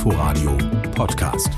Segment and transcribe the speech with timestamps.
[0.00, 0.56] Inforadio
[0.94, 1.50] Podcast.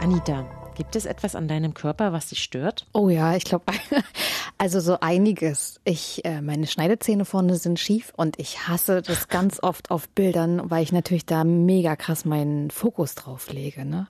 [0.00, 0.44] Anita,
[0.74, 2.84] gibt es etwas an deinem Körper, was dich stört?
[2.92, 3.66] Oh ja, ich glaube,
[4.58, 5.80] also so einiges.
[5.84, 10.68] Ich, äh, meine Schneidezähne vorne sind schief und ich hasse das ganz oft auf Bildern,
[10.68, 13.84] weil ich natürlich da mega krass meinen Fokus drauf lege.
[13.84, 14.08] Ne?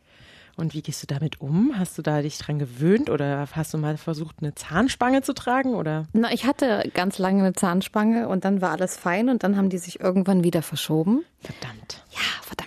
[0.57, 1.75] Und wie gehst du damit um?
[1.79, 5.75] Hast du da dich dran gewöhnt oder hast du mal versucht, eine Zahnspange zu tragen?
[5.75, 6.07] Oder?
[6.15, 9.69] Na, ich hatte ganz lange eine Zahnspange und dann war alles fein und dann haben
[9.69, 11.27] die sich irgendwann wieder verschoben.
[11.41, 12.03] Verdammt.
[12.11, 12.60] Ja, verdammt.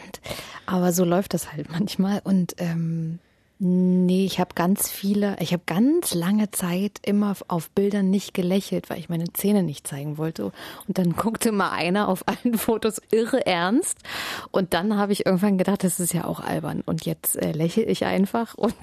[0.66, 2.22] Aber so läuft das halt manchmal.
[2.24, 3.20] Und ähm,
[3.66, 8.90] Nee, ich habe ganz viele, ich habe ganz lange Zeit immer auf Bildern nicht gelächelt,
[8.90, 10.52] weil ich meine Zähne nicht zeigen wollte.
[10.86, 14.00] Und dann guckte mal einer auf allen Fotos irre ernst.
[14.52, 16.82] Und dann habe ich irgendwann gedacht, das ist ja auch albern.
[16.86, 18.76] Und jetzt äh, lächle ich einfach und,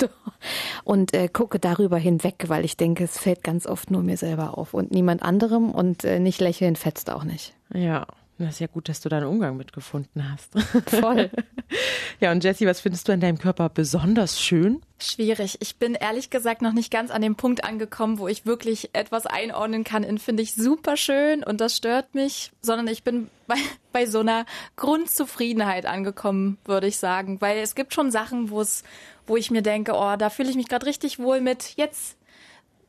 [0.85, 4.57] und äh, gucke darüber hinweg, weil ich denke, es fällt ganz oft nur mir selber
[4.57, 5.73] auf und niemand anderem.
[5.73, 7.53] Und äh, nicht lächeln fetzt auch nicht.
[7.75, 8.07] Ja,
[8.39, 10.59] das ist ja gut, dass du da einen Umgang mitgefunden hast.
[10.89, 11.31] Voll.
[12.21, 14.83] ja, und Jessie, was findest du an deinem Körper besonders schön?
[14.99, 15.57] Schwierig.
[15.61, 19.27] Ich bin ehrlich gesagt noch nicht ganz an dem Punkt angekommen, wo ich wirklich etwas
[19.27, 23.57] einordnen kann in finde ich super schön und das stört mich, sondern ich bin bei,
[23.93, 24.45] bei so einer
[24.77, 27.41] Grundzufriedenheit angekommen, würde ich sagen.
[27.41, 28.85] Weil es gibt schon Sachen, wo es,
[29.27, 31.77] wo ich mir denke, oh, da fühle ich mich gerade richtig wohl mit.
[31.77, 32.17] Jetzt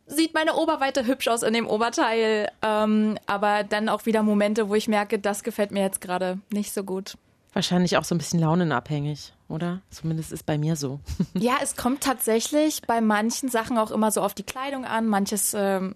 [0.08, 2.52] sieht meine Oberweite hübsch aus in dem Oberteil.
[2.62, 6.74] Ähm, aber dann auch wieder Momente, wo ich merke, das gefällt mir jetzt gerade nicht
[6.74, 7.16] so gut.
[7.54, 9.82] Wahrscheinlich auch so ein bisschen launenabhängig, oder?
[9.90, 11.00] Zumindest ist bei mir so.
[11.34, 15.08] ja, es kommt tatsächlich bei manchen Sachen auch immer so auf die Kleidung an.
[15.08, 15.96] Manches ähm,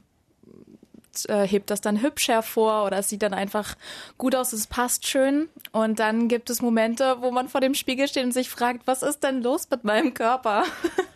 [1.29, 3.75] äh, hebt das dann hübsch hervor oder es sieht dann einfach
[4.17, 5.47] gut aus, es passt schön.
[5.71, 9.01] Und dann gibt es Momente, wo man vor dem Spiegel steht und sich fragt, was
[9.01, 10.65] ist denn los mit meinem Körper?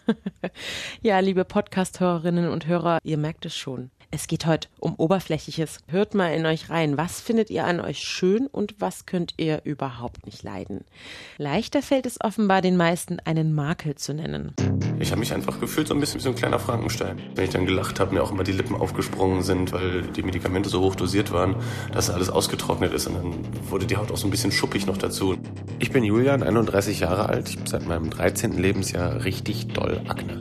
[1.02, 3.92] ja, liebe Podcast-Hörerinnen und Hörer, ihr merkt es schon.
[4.11, 5.77] Es geht heute um Oberflächliches.
[5.88, 6.97] Hört mal in euch rein.
[6.97, 10.83] Was findet ihr an euch schön und was könnt ihr überhaupt nicht leiden?
[11.38, 14.55] Leichter fällt es offenbar den meisten, einen Makel zu nennen.
[14.99, 17.21] Ich habe mich einfach gefühlt so ein bisschen wie so ein kleiner Frankenstein.
[17.35, 20.69] Wenn ich dann gelacht habe, mir auch immer die Lippen aufgesprungen sind, weil die Medikamente
[20.69, 21.55] so hoch dosiert waren,
[21.93, 24.98] dass alles ausgetrocknet ist und dann wurde die Haut auch so ein bisschen schuppig noch
[24.98, 25.37] dazu.
[25.77, 27.49] Ich bin Julian, 31 Jahre alt.
[27.49, 28.58] Ich habe seit meinem 13.
[28.58, 30.39] Lebensjahr richtig doll Akne.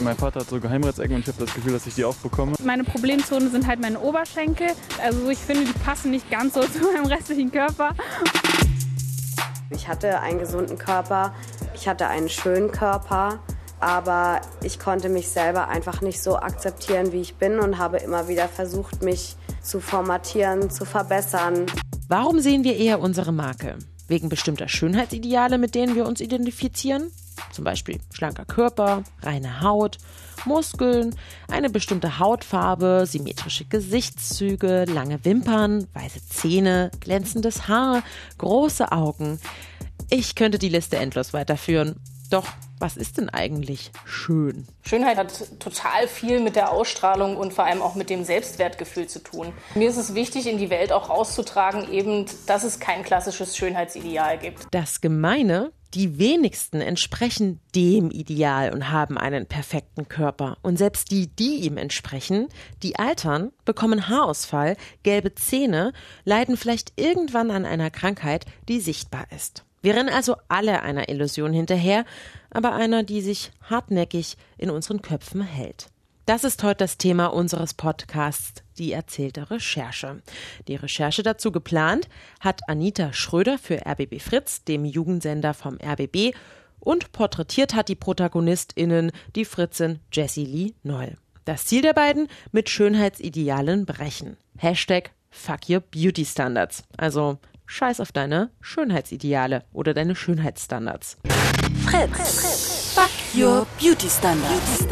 [0.00, 2.54] Mein Vater hat so Geheimratsecken und ich habe das Gefühl, dass ich die auch bekomme.
[2.64, 4.68] Meine Problemzonen sind halt meine Oberschenkel.
[5.02, 7.94] Also ich finde, die passen nicht ganz so zu meinem restlichen Körper.
[9.70, 11.34] Ich hatte einen gesunden Körper,
[11.74, 13.40] ich hatte einen schönen Körper,
[13.80, 18.28] aber ich konnte mich selber einfach nicht so akzeptieren, wie ich bin und habe immer
[18.28, 21.66] wieder versucht, mich zu formatieren, zu verbessern.
[22.08, 23.78] Warum sehen wir eher unsere Marke?
[24.06, 27.10] Wegen bestimmter Schönheitsideale, mit denen wir uns identifizieren?
[27.52, 29.98] Zum Beispiel schlanker Körper, reine Haut,
[30.44, 31.14] Muskeln,
[31.48, 38.02] eine bestimmte Hautfarbe, symmetrische Gesichtszüge, lange Wimpern, weiße Zähne, glänzendes Haar,
[38.38, 39.40] große Augen.
[40.10, 41.96] Ich könnte die Liste endlos weiterführen.
[42.30, 42.46] Doch
[42.78, 44.66] was ist denn eigentlich schön?
[44.82, 49.20] Schönheit hat total viel mit der Ausstrahlung und vor allem auch mit dem Selbstwertgefühl zu
[49.22, 49.52] tun.
[49.74, 54.38] Mir ist es wichtig, in die Welt auch rauszutragen, eben, dass es kein klassisches Schönheitsideal
[54.38, 54.66] gibt.
[54.72, 60.58] Das Gemeine, die wenigsten entsprechen dem Ideal und haben einen perfekten Körper.
[60.60, 62.48] Und selbst die, die ihm entsprechen,
[62.82, 65.92] die altern, bekommen Haarausfall, gelbe Zähne,
[66.24, 69.64] leiden vielleicht irgendwann an einer Krankheit, die sichtbar ist.
[69.84, 72.06] Wir rennen also alle einer Illusion hinterher,
[72.48, 75.90] aber einer, die sich hartnäckig in unseren Köpfen hält.
[76.24, 80.22] Das ist heute das Thema unseres Podcasts, die erzählte Recherche.
[80.68, 82.08] Die Recherche dazu geplant
[82.40, 86.34] hat Anita Schröder für RBB Fritz, dem Jugendsender vom RBB,
[86.80, 91.18] und porträtiert hat die ProtagonistInnen die Fritzin Jessie Lee Noll.
[91.44, 92.28] Das Ziel der beiden?
[92.52, 94.38] Mit Schönheitsidealen brechen.
[94.56, 96.84] Hashtag Fuck Your Beauty Standards.
[96.96, 101.18] Also Scheiß auf deine Schönheitsideale oder deine Schönheitsstandards.
[101.86, 102.94] Fritz.
[102.94, 104.86] Fuck your beauty standards.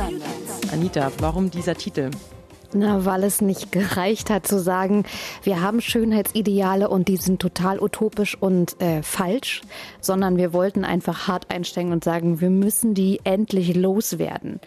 [0.72, 2.10] Anita, warum dieser Titel?
[2.74, 5.04] Na, weil es nicht gereicht hat zu sagen,
[5.42, 9.60] wir haben Schönheitsideale und die sind total utopisch und äh, falsch,
[10.00, 14.60] sondern wir wollten einfach hart einsteigen und sagen, wir müssen die endlich loswerden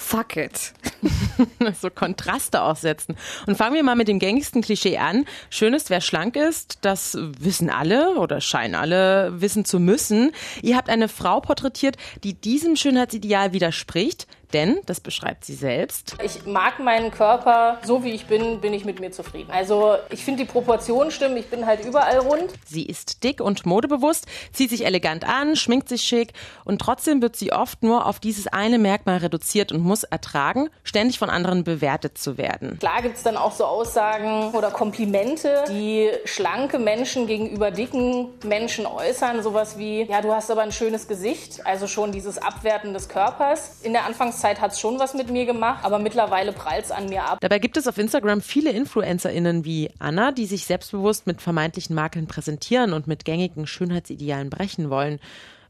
[0.00, 0.72] fuck it.
[1.80, 3.16] so Kontraste aussetzen.
[3.46, 5.26] Und fangen wir mal mit dem gängigsten Klischee an.
[5.50, 10.32] Schön ist, wer schlank ist, das wissen alle oder scheinen alle wissen zu müssen.
[10.62, 16.46] Ihr habt eine Frau porträtiert, die diesem Schönheitsideal widerspricht, Denn, das beschreibt sie selbst, ich
[16.46, 19.50] mag meinen Körper, so wie ich bin, bin ich mit mir zufrieden.
[19.50, 22.52] Also ich finde die Proportionen stimmen, ich bin halt überall rund.
[22.66, 26.32] Sie ist dick und modebewusst, zieht sich elegant an, schminkt sich schick
[26.64, 31.18] und trotzdem wird sie oft nur auf dieses eine Merkmal reduziert und muss ertragen, ständig
[31.18, 32.78] von anderen bewertet zu werden.
[32.78, 38.86] Klar gibt es dann auch so Aussagen oder Komplimente, die schlanke Menschen gegenüber dicken Menschen
[38.86, 39.42] äußern.
[39.42, 41.64] Sowas wie, ja, du hast aber ein schönes Gesicht.
[41.64, 43.78] Also schon dieses Abwerten des Körpers.
[43.82, 44.04] In der
[44.40, 47.38] Anfangszeit hat es schon was mit mir gemacht, aber mittlerweile prallt es an mir ab.
[47.40, 52.26] Dabei gibt es auf Instagram viele InfluencerInnen wie Anna, die sich selbstbewusst mit vermeintlichen Makeln
[52.26, 55.20] präsentieren und mit gängigen Schönheitsidealen brechen wollen.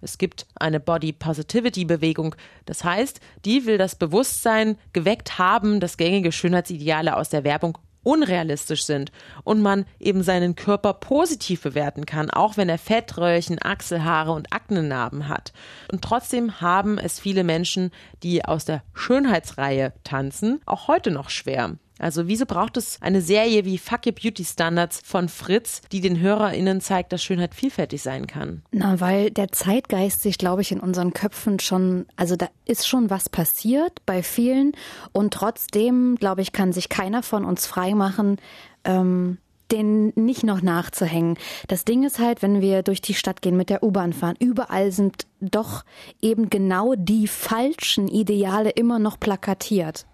[0.03, 2.37] Es gibt eine Body Positivity Bewegung.
[2.65, 8.85] Das heißt, die will das Bewusstsein geweckt haben, dass gängige Schönheitsideale aus der Werbung unrealistisch
[8.85, 9.13] sind
[9.45, 15.29] und man eben seinen Körper positiv bewerten kann, auch wenn er Fettröllchen, Achselhaare und Aknenarben
[15.29, 15.53] hat.
[15.93, 17.91] Und trotzdem haben es viele Menschen,
[18.23, 21.77] die aus der Schönheitsreihe tanzen, auch heute noch schwer.
[22.01, 26.19] Also wieso braucht es eine Serie wie Fuck Your Beauty Standards von Fritz, die den
[26.19, 28.63] HörerInnen zeigt, dass Schönheit vielfältig sein kann?
[28.73, 33.11] Na, weil der Zeitgeist sich, glaube ich, in unseren Köpfen schon, also da ist schon
[33.11, 34.73] was passiert bei vielen
[35.13, 38.39] und trotzdem, glaube ich, kann sich keiner von uns freimachen,
[38.85, 39.39] ähm,
[39.71, 41.37] den nicht noch nachzuhängen.
[41.69, 44.91] Das Ding ist halt, wenn wir durch die Stadt gehen, mit der U-Bahn fahren, überall
[44.91, 45.85] sind doch
[46.21, 50.07] eben genau die falschen Ideale immer noch plakatiert.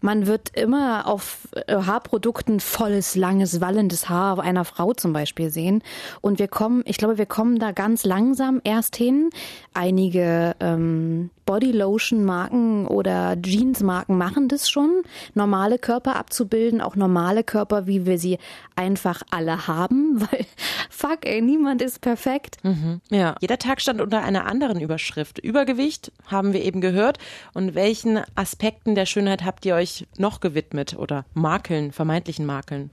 [0.00, 5.82] Man wird immer auf äh, Haarprodukten volles, langes, wallendes Haar einer Frau zum Beispiel sehen.
[6.20, 9.30] Und wir kommen, ich glaube, wir kommen da ganz langsam erst hin.
[9.72, 15.02] Einige ähm, Bodylotion-Marken oder Jeans-Marken machen das schon,
[15.34, 18.38] normale Körper abzubilden, auch normale Körper, wie wir sie
[18.76, 20.46] einfach alle haben, weil
[20.90, 22.56] fuck, ey, niemand ist perfekt.
[22.62, 23.00] Mhm.
[23.10, 25.38] Ja, jeder Tag stand unter einer anderen Überschrift.
[25.38, 27.18] Übergewicht haben wir eben gehört.
[27.52, 32.90] Und welchen Aspekten der Schönheit habt ihr euch noch gewidmet oder Makeln, vermeintlichen Makeln?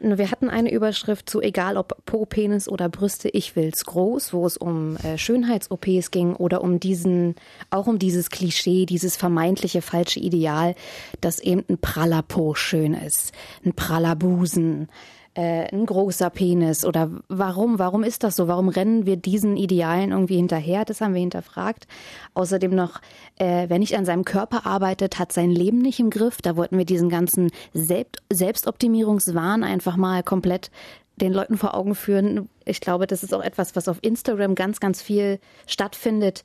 [0.00, 4.46] Wir hatten eine Überschrift zu egal ob Po, Penis oder Brüste, ich will's groß, wo
[4.46, 7.34] es um äh, Schönheits-OPs ging oder um diesen,
[7.70, 10.76] auch um dieses Klischee, dieses vermeintliche falsche Ideal,
[11.20, 13.32] dass eben ein praller Po schön ist,
[13.64, 14.88] ein praller Busen,
[15.34, 18.48] äh, ein großer Penis oder warum, warum ist das so?
[18.48, 20.84] Warum rennen wir diesen Idealen irgendwie hinterher?
[20.84, 21.86] Das haben wir hinterfragt.
[22.34, 23.00] Außerdem noch,
[23.36, 26.42] äh, wer nicht an seinem Körper arbeitet, hat sein Leben nicht im Griff.
[26.42, 30.70] Da wollten wir diesen ganzen Selbst Selbstoptimierungswahn einfach mal komplett
[31.18, 32.48] den Leuten vor Augen führen.
[32.64, 36.44] Ich glaube, das ist auch etwas, was auf Instagram ganz, ganz viel stattfindet.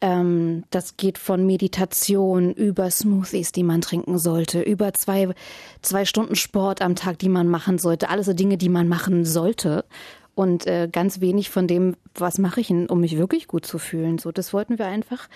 [0.00, 5.28] Ähm, das geht von Meditation über Smoothies, die man trinken sollte, über zwei,
[5.82, 8.10] zwei Stunden Sport am Tag, die man machen sollte.
[8.10, 9.84] Alles so Dinge, die man machen sollte.
[10.36, 14.18] Und äh, ganz wenig von dem, was mache ich, um mich wirklich gut zu fühlen.
[14.18, 15.30] So, das wollten wir einfach.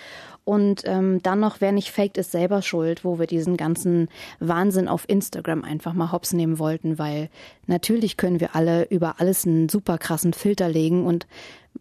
[0.44, 4.08] Und ähm, dann noch, wer nicht faked, ist selber schuld, wo wir diesen ganzen
[4.40, 7.30] Wahnsinn auf Instagram einfach mal hops nehmen wollten, weil
[7.66, 11.26] natürlich können wir alle über alles einen super krassen Filter legen und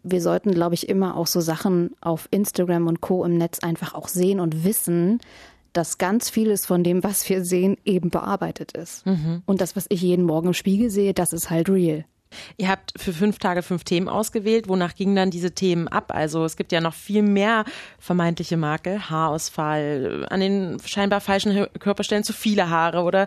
[0.02, 3.24] wir sollten, glaube ich, immer auch so Sachen auf Instagram und Co.
[3.24, 5.20] im Netz einfach auch sehen und wissen,
[5.72, 9.06] dass ganz vieles von dem, was wir sehen, eben bearbeitet ist.
[9.06, 9.42] Mhm.
[9.46, 12.04] Und das, was ich jeden Morgen im Spiegel sehe, das ist halt real.
[12.56, 14.68] Ihr habt für fünf Tage fünf Themen ausgewählt.
[14.68, 16.12] Wonach gingen dann diese Themen ab?
[16.14, 17.64] Also es gibt ja noch viel mehr
[17.98, 19.10] vermeintliche Makel.
[19.10, 23.26] Haarausfall, an den scheinbar falschen Körperstellen zu viele Haare oder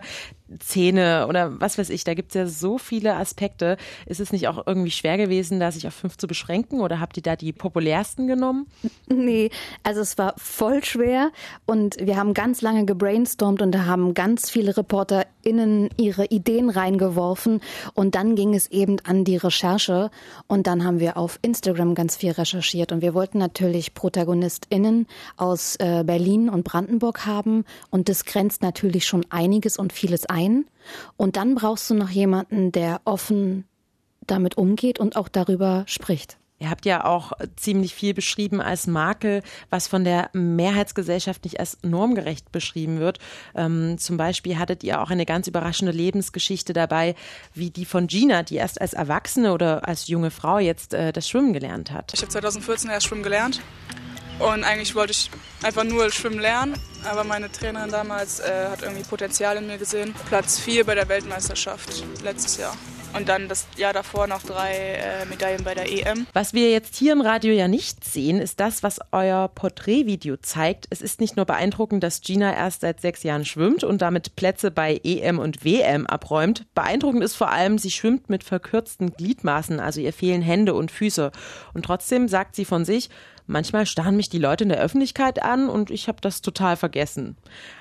[0.58, 3.78] Zähne oder was weiß ich, da gibt es ja so viele Aspekte.
[4.04, 7.16] Ist es nicht auch irgendwie schwer gewesen, da sich auf fünf zu beschränken oder habt
[7.16, 8.66] ihr da die populärsten genommen?
[9.08, 9.50] Nee,
[9.82, 11.30] also es war voll schwer
[11.64, 17.60] und wir haben ganz lange gebrainstormt und da haben ganz viele ReporterInnen ihre Ideen reingeworfen
[17.94, 20.10] und dann ging es eben an die Recherche
[20.46, 25.06] und dann haben wir auf Instagram ganz viel recherchiert und wir wollten natürlich ProtagonistInnen
[25.38, 30.43] aus äh, Berlin und Brandenburg haben und das grenzt natürlich schon einiges und vieles ein
[30.48, 30.66] ein.
[31.16, 33.64] Und dann brauchst du noch jemanden, der offen
[34.26, 36.38] damit umgeht und auch darüber spricht.
[36.60, 41.78] Ihr habt ja auch ziemlich viel beschrieben als Makel, was von der Mehrheitsgesellschaft nicht als
[41.82, 43.18] normgerecht beschrieben wird.
[43.56, 47.16] Ähm, zum Beispiel hattet ihr auch eine ganz überraschende Lebensgeschichte dabei,
[47.54, 51.28] wie die von Gina, die erst als Erwachsene oder als junge Frau jetzt äh, das
[51.28, 52.12] Schwimmen gelernt hat.
[52.14, 53.60] Ich habe 2014 erst Schwimmen gelernt
[54.38, 55.30] und eigentlich wollte ich
[55.62, 56.74] einfach nur schwimmen lernen,
[57.04, 60.14] aber meine Trainerin damals äh, hat irgendwie Potenzial in mir gesehen.
[60.28, 62.76] Platz 4 bei der Weltmeisterschaft letztes Jahr.
[63.16, 66.26] Und dann das Jahr davor noch drei äh, Medaillen bei der EM.
[66.32, 70.88] Was wir jetzt hier im Radio ja nicht sehen, ist das, was euer Porträtvideo zeigt.
[70.90, 74.72] Es ist nicht nur beeindruckend, dass Gina erst seit sechs Jahren schwimmt und damit Plätze
[74.72, 76.66] bei EM und WM abräumt.
[76.74, 81.30] Beeindruckend ist vor allem, sie schwimmt mit verkürzten Gliedmaßen, also ihr fehlen Hände und Füße.
[81.72, 83.10] Und trotzdem sagt sie von sich,
[83.46, 87.36] Manchmal starren mich die Leute in der Öffentlichkeit an und ich habe das total vergessen.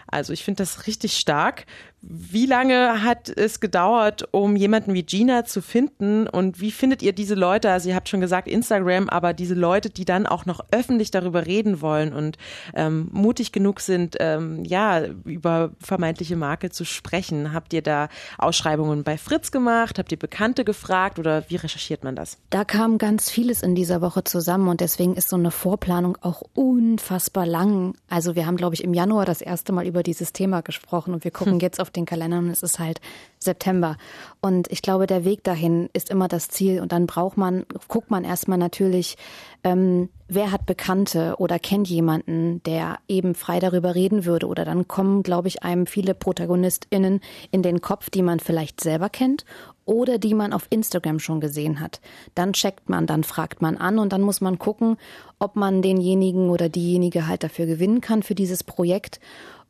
[0.07, 1.65] Also ich finde das richtig stark.
[2.05, 6.27] Wie lange hat es gedauert, um jemanden wie Gina zu finden?
[6.27, 7.71] Und wie findet ihr diese Leute?
[7.71, 11.45] Also ihr habt schon gesagt Instagram, aber diese Leute, die dann auch noch öffentlich darüber
[11.45, 12.37] reden wollen und
[12.75, 17.53] ähm, mutig genug sind, ähm, ja, über vermeintliche Marke zu sprechen.
[17.53, 19.97] Habt ihr da Ausschreibungen bei Fritz gemacht?
[19.97, 22.37] Habt ihr Bekannte gefragt oder wie recherchiert man das?
[22.49, 26.43] Da kam ganz vieles in dieser Woche zusammen und deswegen ist so eine Vorplanung auch
[26.53, 27.95] unfassbar lang.
[28.09, 31.23] Also wir haben, glaube ich, im Januar das erste Mal über dieses Thema gesprochen und
[31.23, 31.59] wir gucken hm.
[31.61, 32.99] jetzt auf den Kalender und es ist halt
[33.39, 33.97] September.
[34.41, 38.09] Und ich glaube, der Weg dahin ist immer das Ziel und dann braucht man, guckt
[38.09, 39.17] man erstmal natürlich,
[39.63, 44.47] ähm, wer hat Bekannte oder kennt jemanden, der eben frei darüber reden würde.
[44.47, 47.21] Oder dann kommen, glaube ich, einem viele ProtagonistInnen
[47.51, 49.45] in den Kopf, die man vielleicht selber kennt
[49.85, 51.99] oder die man auf Instagram schon gesehen hat.
[52.35, 54.97] Dann checkt man, dann fragt man an und dann muss man gucken,
[55.39, 59.19] ob man denjenigen oder diejenige halt dafür gewinnen kann für dieses Projekt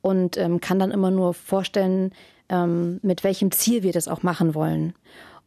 [0.04, 2.12] und ähm, kann dann immer nur vorstellen,
[2.50, 4.94] ähm, mit welchem Ziel wir das auch machen wollen.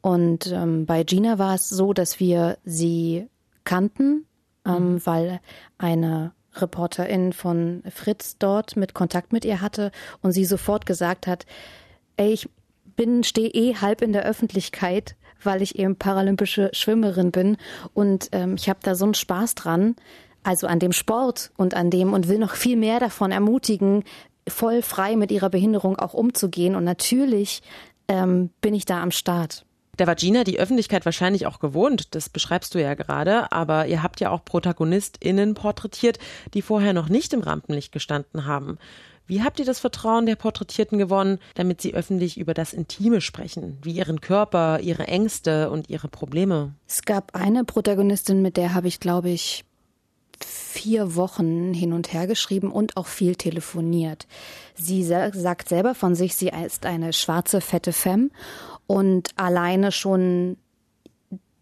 [0.01, 3.27] Und ähm, bei Gina war es so, dass wir sie
[3.65, 4.25] kannten,
[4.65, 5.07] ähm, mhm.
[5.07, 5.41] weil
[5.77, 11.45] eine Reporterin von Fritz dort mit Kontakt mit ihr hatte und sie sofort gesagt hat,
[12.17, 12.49] ey, ich
[12.97, 17.59] bin, stehe eh halb in der Öffentlichkeit, weil ich eben paralympische Schwimmerin bin
[17.93, 19.97] und ähm, ich habe da so einen Spaß dran,
[20.47, 24.05] also an dem Sport und an dem und will noch viel mehr davon ermutigen,
[24.49, 26.75] voll frei mit ihrer Behinderung auch umzugehen.
[26.75, 27.63] Und natürlich
[28.09, 29.65] ähm, bin ich da am Start.
[29.99, 34.21] Der Vagina die Öffentlichkeit wahrscheinlich auch gewohnt, das beschreibst du ja gerade, aber ihr habt
[34.21, 36.19] ja auch ProtagonistInnen porträtiert,
[36.53, 38.79] die vorher noch nicht im Rampenlicht gestanden haben.
[39.27, 43.79] Wie habt ihr das Vertrauen der Porträtierten gewonnen, damit sie öffentlich über das Intime sprechen,
[43.83, 46.75] wie ihren Körper, ihre Ängste und ihre Probleme?
[46.87, 49.65] Es gab eine Protagonistin, mit der habe ich, glaube ich,
[50.45, 54.27] vier Wochen hin und her geschrieben und auch viel telefoniert.
[54.75, 58.31] Sie sagt selber von sich, sie ist eine schwarze, fette Femme
[58.87, 60.57] und alleine schon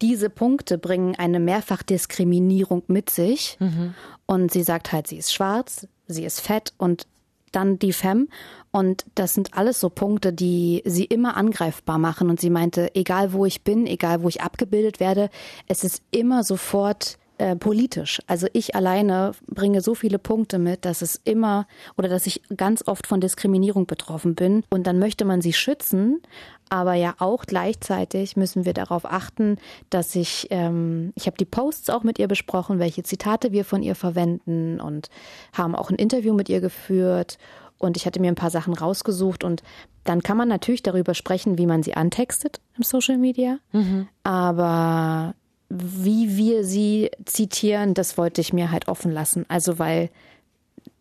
[0.01, 3.57] diese Punkte bringen eine Mehrfachdiskriminierung mit sich.
[3.59, 3.93] Mhm.
[4.25, 7.07] Und sie sagt halt, sie ist schwarz, sie ist fett und
[7.51, 8.27] dann die Femme.
[8.71, 12.29] Und das sind alles so Punkte, die sie immer angreifbar machen.
[12.29, 15.29] Und sie meinte, egal wo ich bin, egal wo ich abgebildet werde,
[15.67, 18.21] es ist immer sofort äh, politisch.
[18.27, 22.87] Also ich alleine bringe so viele Punkte mit, dass es immer oder dass ich ganz
[22.87, 24.63] oft von Diskriminierung betroffen bin.
[24.69, 26.21] Und dann möchte man sie schützen,
[26.69, 29.57] aber ja auch gleichzeitig müssen wir darauf achten,
[29.89, 33.83] dass ich, ähm, ich habe die Posts auch mit ihr besprochen, welche Zitate wir von
[33.83, 35.09] ihr verwenden und
[35.53, 37.37] haben auch ein Interview mit ihr geführt.
[37.77, 39.61] Und ich hatte mir ein paar Sachen rausgesucht und
[40.05, 43.57] dann kann man natürlich darüber sprechen, wie man sie antextet im Social Media.
[43.73, 44.07] Mhm.
[44.23, 45.35] Aber
[45.69, 49.45] wie wir sie zitieren, das wollte ich mir halt offen lassen.
[49.47, 50.09] Also weil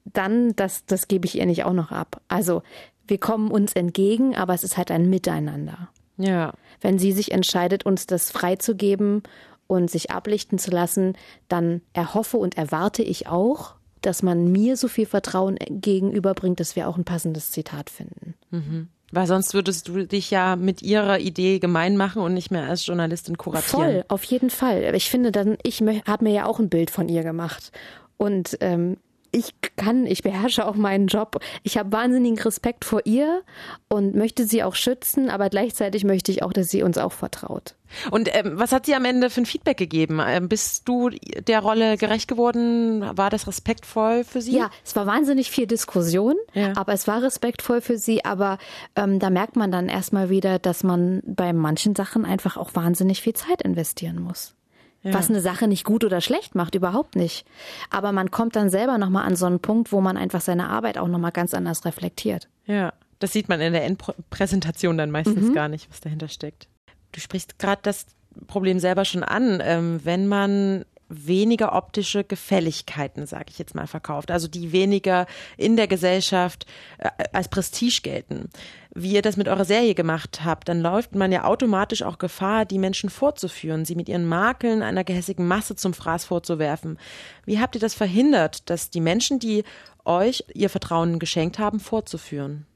[0.05, 2.21] dann, das, das gebe ich ihr nicht auch noch ab.
[2.29, 2.63] Also
[3.07, 5.89] wir kommen uns entgegen, aber es ist halt ein Miteinander.
[6.17, 6.53] Ja.
[6.81, 9.23] Wenn sie sich entscheidet, uns das freizugeben
[9.67, 11.15] und sich ablichten zu lassen,
[11.49, 16.89] dann erhoffe und erwarte ich auch, dass man mir so viel Vertrauen gegenüberbringt, dass wir
[16.89, 18.35] auch ein passendes Zitat finden.
[18.51, 18.89] Mhm.
[19.15, 22.85] Weil sonst würdest du dich ja mit ihrer Idee gemein machen und nicht mehr als
[22.85, 23.85] Journalistin kuratieren.
[23.85, 24.93] Voll, auf jeden Fall.
[24.95, 27.71] Ich finde dann, ich habe mir ja auch ein Bild von ihr gemacht.
[28.17, 28.97] Und ähm,
[29.35, 31.41] ich kann, ich beherrsche auch meinen Job.
[31.63, 33.43] Ich habe wahnsinnigen Respekt vor ihr
[33.89, 37.75] und möchte sie auch schützen, aber gleichzeitig möchte ich auch, dass sie uns auch vertraut.
[38.11, 40.21] Und ähm, was hat sie am Ende für ein Feedback gegeben?
[40.25, 43.03] Ähm, bist du der Rolle gerecht geworden?
[43.17, 44.57] War das respektvoll für sie?
[44.57, 46.73] Ja, es war wahnsinnig viel Diskussion, ja.
[46.77, 48.25] aber es war respektvoll für sie.
[48.25, 48.59] Aber
[48.97, 53.21] ähm, da merkt man dann erstmal wieder, dass man bei manchen Sachen einfach auch wahnsinnig
[53.21, 54.55] viel Zeit investieren muss.
[55.05, 55.13] Ja.
[55.13, 57.47] Was eine Sache nicht gut oder schlecht macht, überhaupt nicht.
[57.91, 60.97] Aber man kommt dann selber nochmal an so einen Punkt, wo man einfach seine Arbeit
[60.97, 62.49] auch nochmal ganz anders reflektiert.
[62.65, 65.55] Ja, das sieht man in der Endpräsentation dann meistens mhm.
[65.55, 66.69] gar nicht, was dahinter steckt.
[67.13, 68.07] Du sprichst gerade das
[68.47, 69.63] Problem selber schon an.
[69.63, 75.77] Ähm, wenn man weniger optische Gefälligkeiten, sage ich jetzt mal, verkauft, also die weniger in
[75.77, 76.67] der Gesellschaft
[76.99, 78.51] äh, als Prestige gelten.
[78.95, 82.65] Wie ihr das mit eurer Serie gemacht habt, dann läuft man ja automatisch auch Gefahr,
[82.65, 86.99] die Menschen vorzuführen, sie mit ihren Makeln einer gehässigen Masse zum Fraß vorzuwerfen.
[87.45, 89.65] Wie habt ihr das verhindert, dass die Menschen, die
[90.05, 92.67] euch ihr Vertrauen geschenkt haben, vorzuführen?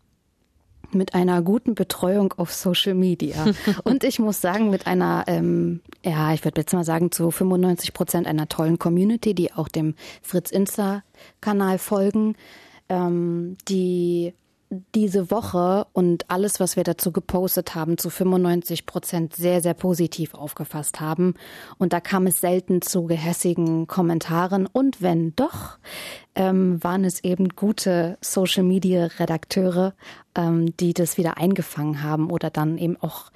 [0.92, 3.46] Mit einer guten Betreuung auf Social Media.
[3.84, 7.92] Und ich muss sagen, mit einer, ähm, ja, ich würde jetzt mal sagen, zu 95
[7.92, 12.36] Prozent einer tollen Community, die auch dem Fritz Insta-Kanal folgen,
[12.88, 14.32] ähm, die
[14.94, 20.34] diese Woche und alles, was wir dazu gepostet haben, zu 95 Prozent sehr, sehr positiv
[20.34, 21.34] aufgefasst haben.
[21.78, 24.66] Und da kam es selten zu gehässigen Kommentaren.
[24.66, 25.78] Und wenn doch,
[26.34, 29.94] ähm, waren es eben gute Social-Media-Redakteure,
[30.34, 33.30] ähm, die das wieder eingefangen haben oder dann eben auch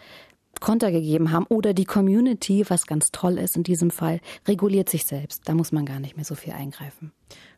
[0.61, 5.07] Konter gegeben haben oder die Community, was ganz toll ist in diesem Fall, reguliert sich
[5.07, 5.49] selbst.
[5.49, 7.12] Da muss man gar nicht mehr so viel eingreifen.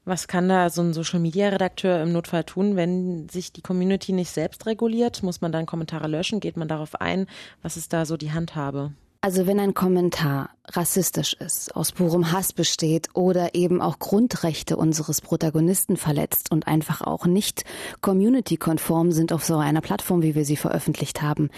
[0.04, 4.66] Was kann da so ein Social-Media-Redakteur im Notfall tun, wenn sich die Community nicht selbst
[4.66, 5.22] reguliert?
[5.22, 6.40] Muss man dann Kommentare löschen?
[6.40, 7.26] Geht man darauf ein?
[7.62, 8.92] Was ist da so die Handhabe?
[9.22, 15.22] Also wenn ein Kommentar rassistisch ist, aus purem Hass besteht oder eben auch Grundrechte unseres
[15.22, 17.64] Protagonisten verletzt und einfach auch nicht
[18.02, 21.48] community-konform sind auf so einer Plattform, wie wir sie veröffentlicht haben,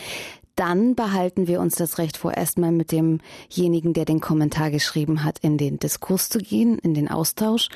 [0.57, 5.39] dann behalten wir uns das Recht vor, erstmal mit demjenigen, der den Kommentar geschrieben hat,
[5.41, 7.69] in den Diskurs zu gehen, in den Austausch.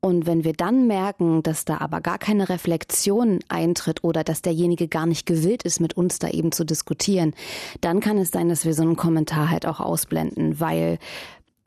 [0.00, 4.88] Und wenn wir dann merken, dass da aber gar keine Reflexion eintritt oder dass derjenige
[4.88, 7.34] gar nicht gewillt ist, mit uns da eben zu diskutieren,
[7.80, 10.98] dann kann es sein, dass wir so einen Kommentar halt auch ausblenden, weil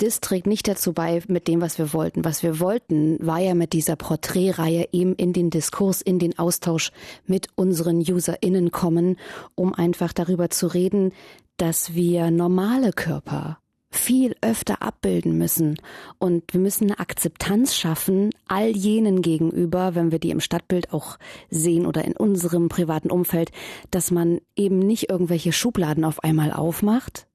[0.01, 2.25] das trägt nicht dazu bei mit dem, was wir wollten.
[2.25, 6.91] Was wir wollten, war ja mit dieser Porträtreihe eben in den Diskurs, in den Austausch
[7.27, 9.17] mit unseren UserInnen kommen,
[9.55, 11.11] um einfach darüber zu reden,
[11.57, 13.59] dass wir normale Körper
[13.91, 15.77] viel öfter abbilden müssen.
[16.17, 21.19] Und wir müssen eine Akzeptanz schaffen, all jenen gegenüber, wenn wir die im Stadtbild auch
[21.49, 23.51] sehen oder in unserem privaten Umfeld,
[23.91, 27.27] dass man eben nicht irgendwelche Schubladen auf einmal aufmacht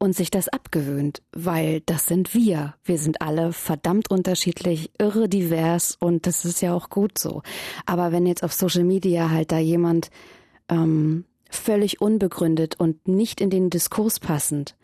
[0.00, 2.74] und sich das abgewöhnt, weil das sind wir.
[2.84, 7.42] Wir sind alle verdammt unterschiedlich, irre divers und das ist ja auch gut so.
[7.84, 10.10] Aber wenn jetzt auf Social Media halt da jemand
[10.70, 14.74] ähm, völlig unbegründet und nicht in den Diskurs passend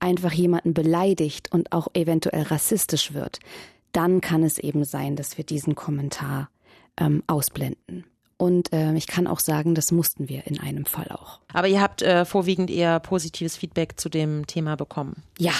[0.00, 3.40] einfach jemanden beleidigt und auch eventuell rassistisch wird,
[3.92, 6.50] dann kann es eben sein, dass wir diesen Kommentar
[7.00, 8.04] ähm, ausblenden.
[8.38, 11.40] Und äh, ich kann auch sagen, das mussten wir in einem Fall auch.
[11.52, 15.24] Aber ihr habt äh, vorwiegend eher positives Feedback zu dem Thema bekommen.
[15.38, 15.52] Ja.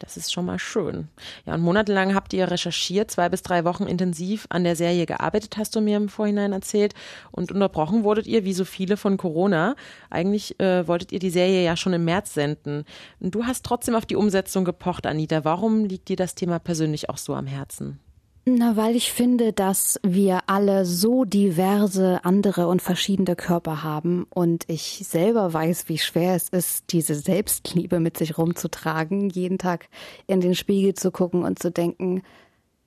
[0.00, 1.08] Das ist schon mal schön.
[1.44, 5.58] Ja, und monatelang habt ihr recherchiert, zwei bis drei Wochen intensiv an der Serie gearbeitet,
[5.58, 6.94] hast du mir im Vorhinein erzählt.
[7.30, 9.76] Und unterbrochen wurdet ihr, wie so viele, von Corona.
[10.08, 12.84] Eigentlich äh, wolltet ihr die Serie ja schon im März senden.
[13.20, 15.44] Und du hast trotzdem auf die Umsetzung gepocht, Anita.
[15.44, 18.00] Warum liegt dir das Thema persönlich auch so am Herzen?
[18.46, 24.64] Na, weil ich finde, dass wir alle so diverse andere und verschiedene Körper haben und
[24.66, 29.88] ich selber weiß, wie schwer es ist, diese Selbstliebe mit sich rumzutragen, jeden Tag
[30.26, 32.22] in den Spiegel zu gucken und zu denken,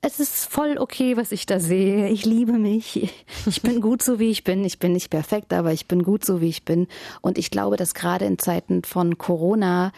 [0.06, 2.08] es ist voll okay, was ich da sehe.
[2.08, 3.10] Ich liebe mich.
[3.46, 4.64] Ich bin gut so, wie ich bin.
[4.64, 6.88] Ich bin nicht perfekt, aber ich bin gut so, wie ich bin.
[7.22, 9.92] Und ich glaube, dass gerade in Zeiten von Corona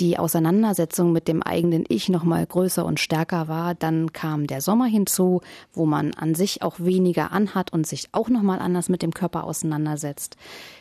[0.00, 3.74] die Auseinandersetzung mit dem eigenen Ich noch mal größer und stärker war.
[3.74, 5.40] Dann kam der Sommer hinzu,
[5.72, 9.12] wo man an sich auch weniger anhat und sich auch noch mal anders mit dem
[9.12, 10.36] Körper auseinandersetzt.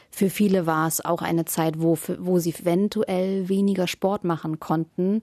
[0.10, 5.22] Für viele war es auch eine Zeit, wo, wo sie eventuell weniger Sport machen konnten.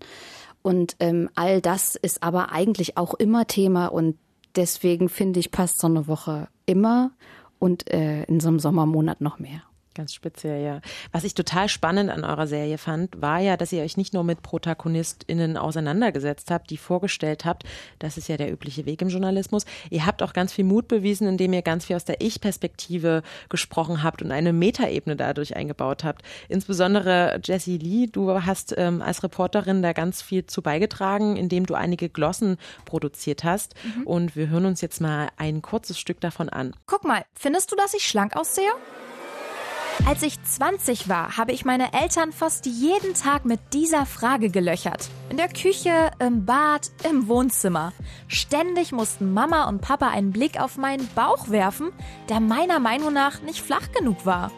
[0.62, 4.16] Und ähm, all das ist aber eigentlich auch immer Thema und
[4.57, 7.12] deswegen finde ich, passt so eine Woche immer
[7.59, 9.62] und äh, in so einem Sommermonat noch mehr.
[9.98, 10.80] Ganz speziell, ja.
[11.11, 14.22] Was ich total spannend an eurer Serie fand, war ja, dass ihr euch nicht nur
[14.22, 17.64] mit ProtagonistInnen auseinandergesetzt habt, die vorgestellt habt,
[17.98, 19.64] das ist ja der übliche Weg im Journalismus.
[19.90, 24.04] Ihr habt auch ganz viel Mut bewiesen, indem ihr ganz viel aus der Ich-Perspektive gesprochen
[24.04, 26.22] habt und eine Metaebene dadurch eingebaut habt.
[26.48, 31.74] Insbesondere Jessie Lee, du hast ähm, als Reporterin da ganz viel zu beigetragen, indem du
[31.74, 33.74] einige Glossen produziert hast.
[33.82, 34.06] Mhm.
[34.06, 36.76] Und wir hören uns jetzt mal ein kurzes Stück davon an.
[36.87, 38.70] Guck mal, findest du, dass ich schlank aussehe?
[40.06, 45.08] Als ich 20 war, habe ich meine Eltern fast jeden Tag mit dieser Frage gelöchert.
[45.28, 47.92] In der Küche, im Bad, im Wohnzimmer.
[48.26, 51.90] Ständig mussten Mama und Papa einen Blick auf meinen Bauch werfen,
[52.28, 54.50] der meiner Meinung nach nicht flach genug war.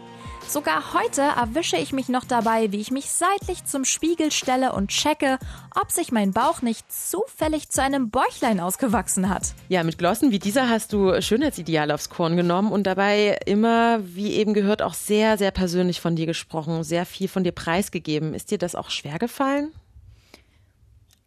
[0.50, 4.88] Sogar heute erwische ich mich noch dabei, wie ich mich seitlich zum Spiegel stelle und
[4.88, 5.38] checke,
[5.80, 9.54] ob sich mein Bauch nicht zufällig zu einem Bäuchlein ausgewachsen hat.
[9.68, 14.32] Ja, mit Glossen wie dieser hast du Schönheitsideal aufs Korn genommen und dabei immer, wie
[14.32, 18.34] eben gehört, auch sehr, sehr persönlich von dir gesprochen, sehr viel von dir preisgegeben.
[18.34, 19.70] Ist dir das auch schwer gefallen?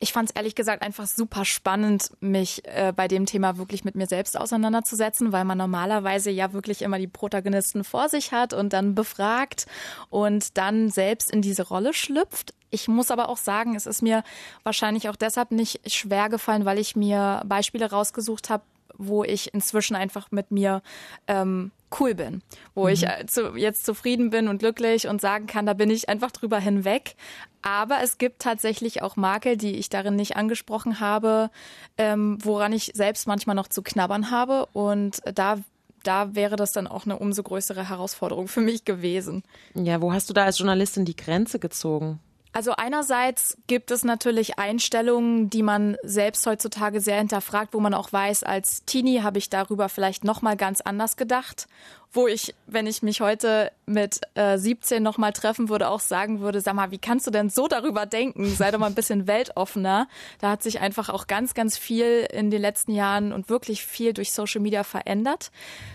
[0.03, 3.95] Ich fand es ehrlich gesagt einfach super spannend, mich äh, bei dem Thema wirklich mit
[3.95, 8.73] mir selbst auseinanderzusetzen, weil man normalerweise ja wirklich immer die Protagonisten vor sich hat und
[8.73, 9.65] dann befragt
[10.09, 12.53] und dann selbst in diese Rolle schlüpft.
[12.69, 14.25] Ich muss aber auch sagen, es ist mir
[14.63, 18.63] wahrscheinlich auch deshalb nicht schwer gefallen, weil ich mir Beispiele rausgesucht habe,
[18.97, 20.81] wo ich inzwischen einfach mit mir
[21.27, 22.41] ähm, cool bin,
[22.75, 22.89] wo mhm.
[22.89, 26.31] ich äh, zu, jetzt zufrieden bin und glücklich und sagen kann, da bin ich einfach
[26.31, 27.15] drüber hinweg.
[27.61, 31.49] Aber es gibt tatsächlich auch Makel, die ich darin nicht angesprochen habe,
[31.97, 34.67] ähm, woran ich selbst manchmal noch zu knabbern habe.
[34.73, 35.59] Und da
[36.03, 39.43] da wäre das dann auch eine umso größere Herausforderung für mich gewesen.
[39.73, 42.19] Ja, wo hast du da als Journalistin die Grenze gezogen?
[42.53, 48.13] Also einerseits gibt es natürlich Einstellungen, die man selbst heutzutage sehr hinterfragt, wo man auch
[48.13, 51.67] weiß, als Teenie habe ich darüber vielleicht noch mal ganz anders gedacht
[52.13, 56.61] wo ich, wenn ich mich heute mit äh, 17 nochmal treffen würde, auch sagen würde,
[56.61, 58.45] sag mal, wie kannst du denn so darüber denken?
[58.55, 60.07] Sei doch mal ein bisschen weltoffener.
[60.39, 64.13] Da hat sich einfach auch ganz, ganz viel in den letzten Jahren und wirklich viel
[64.13, 65.51] durch Social Media verändert.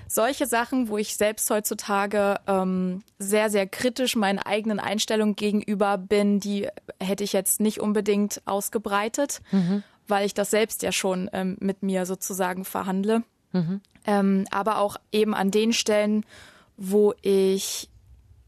[0.09, 6.41] Solche Sachen, wo ich selbst heutzutage ähm, sehr, sehr kritisch meinen eigenen Einstellungen gegenüber bin,
[6.41, 6.67] die
[7.01, 9.85] hätte ich jetzt nicht unbedingt ausgebreitet, mhm.
[10.09, 13.23] weil ich das selbst ja schon ähm, mit mir sozusagen verhandle.
[13.53, 13.81] Mhm.
[14.07, 16.25] Ähm, aber auch eben an den Stellen,
[16.77, 17.89] wo ich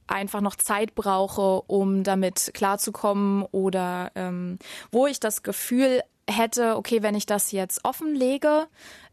[0.07, 4.59] einfach noch Zeit brauche, um damit klarzukommen oder ähm,
[4.91, 8.67] wo ich das Gefühl hätte, okay, wenn ich das jetzt offenlege,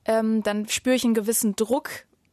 [0.05, 1.89] ähm, dann spüre ich einen gewissen Druck,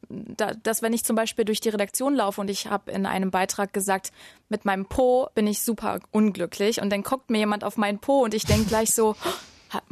[0.09, 3.31] da, dass wenn ich zum Beispiel durch die Redaktion laufe und ich habe in einem
[3.31, 4.13] Beitrag gesagt,
[4.49, 8.23] mit meinem Po bin ich super unglücklich und dann guckt mir jemand auf meinen Po
[8.23, 9.17] und ich denke gleich so,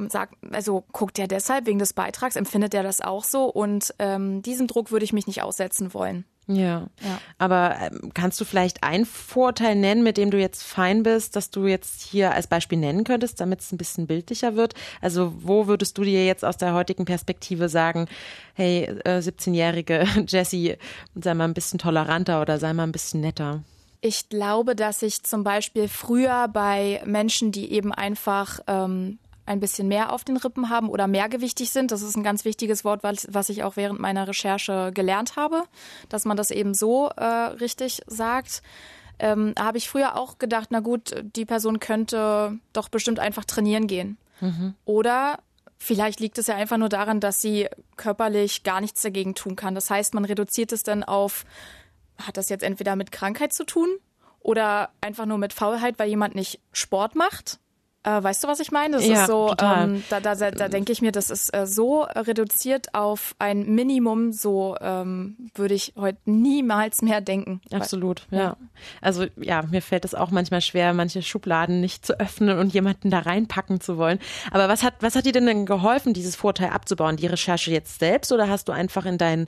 [0.09, 4.43] sagt, also guckt er deshalb wegen des Beitrags, empfindet er das auch so und ähm,
[4.43, 6.25] diesem Druck würde ich mich nicht aussetzen wollen.
[6.49, 6.89] Ja.
[7.01, 7.21] ja.
[7.39, 11.51] Aber ähm, kannst du vielleicht einen Vorteil nennen, mit dem du jetzt fein bist, dass
[11.51, 14.75] du jetzt hier als Beispiel nennen könntest, damit es ein bisschen bildlicher wird?
[15.01, 18.07] Also wo würdest du dir jetzt aus der heutigen Perspektive sagen,
[18.55, 20.77] hey, äh, 17-jährige Jessie,
[21.15, 23.63] sei mal ein bisschen toleranter oder sei mal ein bisschen netter?
[24.01, 29.89] Ich glaube, dass ich zum Beispiel früher bei Menschen, die eben einfach ähm, ein bisschen
[29.89, 31.91] mehr auf den Rippen haben oder mehrgewichtig sind.
[31.91, 35.65] Das ist ein ganz wichtiges Wort, was, was ich auch während meiner Recherche gelernt habe,
[36.09, 38.63] dass man das eben so äh, richtig sagt.
[39.19, 43.87] Ähm, habe ich früher auch gedacht, na gut, die Person könnte doch bestimmt einfach trainieren
[43.87, 44.17] gehen.
[44.41, 44.75] Mhm.
[44.85, 45.39] Oder
[45.79, 49.75] vielleicht liegt es ja einfach nur daran, dass sie körperlich gar nichts dagegen tun kann.
[49.75, 51.45] Das heißt, man reduziert es dann auf,
[52.19, 53.89] hat das jetzt entweder mit Krankheit zu tun
[54.41, 57.59] oder einfach nur mit Faulheit, weil jemand nicht Sport macht
[58.05, 58.97] äh, weißt du, was ich meine?
[58.97, 62.03] Das ja, ist so, ähm, da, da, da denke ich mir, das ist äh, so
[62.03, 67.61] reduziert auf ein Minimum, so ähm, würde ich heute niemals mehr denken.
[67.73, 68.39] Absolut, ja.
[68.39, 68.57] ja.
[69.01, 73.11] Also ja, mir fällt es auch manchmal schwer, manche Schubladen nicht zu öffnen und jemanden
[73.11, 74.19] da reinpacken zu wollen.
[74.51, 77.17] Aber was hat, was hat dir denn, denn geholfen, dieses Vorteil abzubauen?
[77.17, 79.47] Die Recherche jetzt selbst oder hast du einfach in deinen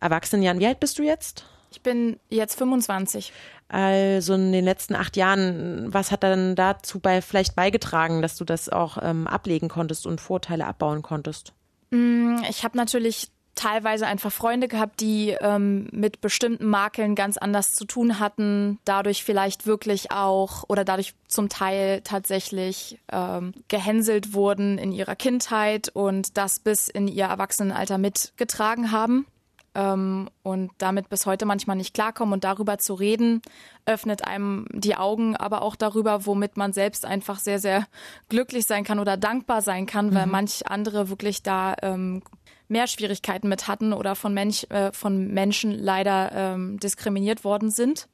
[0.00, 1.44] Erwachsenenjahren, wie alt bist du jetzt?
[1.70, 3.32] Ich bin jetzt 25.
[3.68, 8.44] Also in den letzten acht Jahren, was hat dann dazu bei vielleicht beigetragen, dass du
[8.44, 11.52] das auch ähm, ablegen konntest und Vorteile abbauen konntest?
[11.90, 17.74] Mm, ich habe natürlich teilweise einfach Freunde gehabt, die ähm, mit bestimmten Makeln ganz anders
[17.74, 24.78] zu tun hatten, dadurch vielleicht wirklich auch oder dadurch zum Teil tatsächlich ähm, gehänselt wurden
[24.78, 29.26] in ihrer Kindheit und das bis in ihr Erwachsenenalter mitgetragen haben
[29.74, 32.32] ähm, und damit bis heute manchmal nicht klarkommen.
[32.32, 33.42] Und darüber zu reden,
[33.86, 37.86] öffnet einem die Augen, aber auch darüber, womit man selbst einfach sehr, sehr
[38.28, 40.14] glücklich sein kann oder dankbar sein kann, mhm.
[40.14, 42.22] weil manch andere wirklich da ähm,
[42.68, 48.08] mehr Schwierigkeiten mit hatten oder von, Mensch, äh, von Menschen leider ähm, diskriminiert worden sind.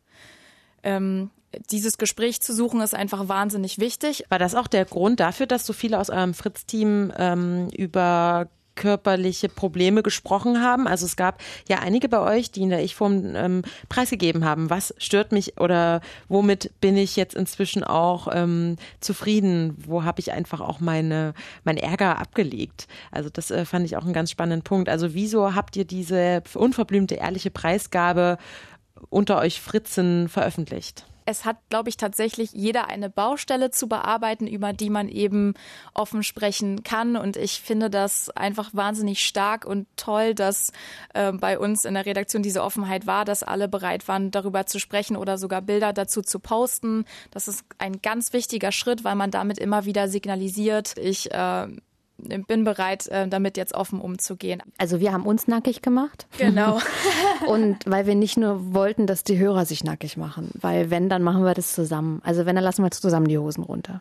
[0.83, 1.31] Ähm,
[1.71, 4.25] dieses Gespräch zu suchen ist einfach wahnsinnig wichtig.
[4.29, 9.49] War das auch der Grund dafür, dass so viele aus eurem Fritz-Team ähm, über körperliche
[9.49, 10.87] Probleme gesprochen haben.
[10.87, 14.71] Also es gab ja einige bei euch, die in der Ich-Form ähm, preisgegeben haben.
[14.71, 19.77] Was stört mich oder womit bin ich jetzt inzwischen auch ähm, zufrieden?
[19.85, 21.35] Wo habe ich einfach auch meine,
[21.65, 22.87] mein Ärger abgelegt?
[23.11, 24.89] Also das äh, fand ich auch einen ganz spannenden Punkt.
[24.89, 28.39] Also wieso habt ihr diese unverblümte, ehrliche Preisgabe
[29.09, 31.07] unter euch Fritzen veröffentlicht?
[31.27, 35.55] Es hat, glaube ich, tatsächlich jeder eine Baustelle zu bearbeiten, über die man eben
[35.93, 37.17] offen sprechen kann.
[37.17, 40.73] Und ich finde das einfach wahnsinnig stark und toll, dass
[41.15, 44.79] äh, bei uns in der Redaktion diese Offenheit war, dass alle bereit waren, darüber zu
[44.79, 47.05] sprechen oder sogar Bilder dazu zu posten.
[47.33, 51.67] Das ist ein ganz wichtiger Schritt, weil man damit immer wieder signalisiert, ich äh,
[52.19, 54.63] bin bereit, äh, damit jetzt offen umzugehen.
[54.79, 56.27] Also wir haben uns nackig gemacht.
[56.39, 56.79] Genau.
[57.47, 61.23] Und weil wir nicht nur wollten, dass die Hörer sich nackig machen, weil wenn, dann
[61.23, 62.21] machen wir das zusammen.
[62.25, 64.01] Also wenn, dann lassen wir zusammen die Hosen runter.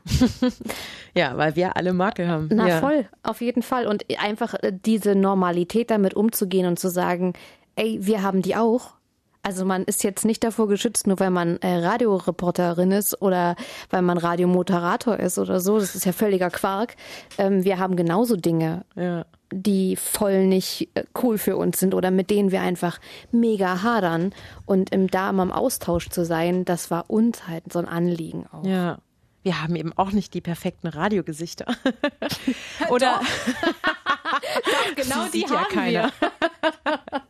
[1.14, 2.50] ja, weil wir alle Makel haben.
[2.52, 2.80] Na ja.
[2.80, 3.88] voll, auf jeden Fall.
[3.88, 7.34] Und einfach äh, diese Normalität damit umzugehen und zu sagen,
[7.76, 8.95] ey, wir haben die auch
[9.46, 13.56] also man ist jetzt nicht davor geschützt, nur weil man äh, Radioreporterin ist oder
[13.92, 15.78] weil man Radiomoderator ist oder so.
[15.78, 16.96] Das ist ja völliger Quark.
[17.38, 19.24] Ähm, wir haben genauso Dinge, ja.
[19.54, 23.00] die voll nicht äh, cool für uns sind oder mit denen wir einfach
[23.32, 24.34] mega hadern.
[24.66, 28.66] Und im da im Austausch zu sein, das war uns halt so ein Anliegen auch.
[28.66, 28.98] Ja
[29.46, 31.68] wir haben eben auch nicht die perfekten Radiogesichter.
[32.90, 36.12] Oder Doch, genau die haben ja keiner.
[36.20, 37.22] wir.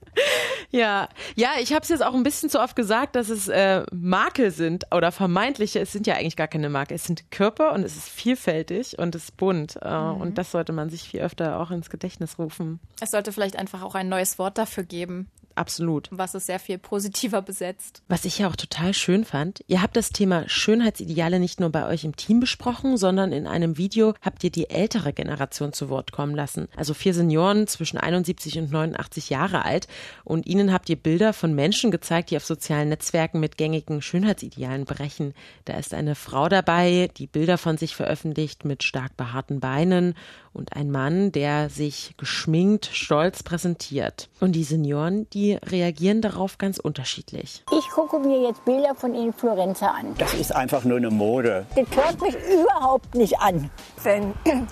[0.76, 3.86] Ja, ja, ich habe es jetzt auch ein bisschen zu oft gesagt, dass es äh,
[3.94, 5.80] Makel sind oder vermeintliche.
[5.80, 6.96] Es sind ja eigentlich gar keine Makel.
[6.96, 9.80] Es sind Körper und es ist vielfältig und es ist bunt.
[9.82, 10.20] Äh, mhm.
[10.20, 12.82] Und das sollte man sich viel öfter auch ins Gedächtnis rufen.
[13.00, 15.30] Es sollte vielleicht einfach auch ein neues Wort dafür geben.
[15.56, 16.10] Absolut.
[16.12, 18.04] Was es sehr viel positiver besetzt.
[18.08, 21.88] Was ich ja auch total schön fand, ihr habt das Thema Schönheitsideale nicht nur bei
[21.88, 26.12] euch im Team besprochen, sondern in einem Video habt ihr die ältere Generation zu Wort
[26.12, 26.68] kommen lassen.
[26.76, 29.88] Also vier Senioren zwischen 71 und 89 Jahre alt.
[30.26, 34.86] Und ihnen habt ihr Bilder von Menschen gezeigt, die auf sozialen Netzwerken mit gängigen Schönheitsidealen
[34.86, 35.34] brechen.
[35.63, 40.15] Da ist eine Frau dabei, die Bilder von sich veröffentlicht mit stark behaarten Beinen
[40.56, 44.30] und ein Mann, der sich geschminkt, stolz präsentiert.
[44.39, 47.63] Und die Senioren, die reagieren darauf ganz unterschiedlich.
[47.72, 50.15] Ich gucke mir jetzt Bilder von Influencer an.
[50.18, 51.65] Das ist einfach nur eine Mode.
[51.76, 53.70] Das hört mich überhaupt nicht an.
[54.04, 54.34] Wenn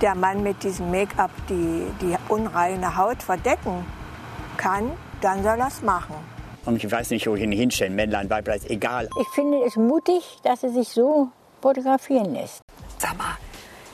[0.00, 3.84] der Mann mit diesem Make-up die, die unreine Haut verdecken
[4.56, 4.90] kann,
[5.20, 6.14] dann soll er es machen.
[6.64, 9.08] Und ich weiß nicht, wo ich ihn hinstellen, Männlein, Weiblein, ist egal.
[9.20, 11.28] Ich finde es mutig, dass er sich so
[11.62, 12.60] fotografieren lässt.
[12.98, 13.36] Sag mal,